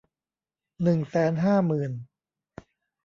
[0.83, 1.91] หนึ่งแสนห้าหมื่น